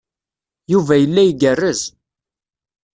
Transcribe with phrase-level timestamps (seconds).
[0.71, 1.81] Yuba yella igerrez.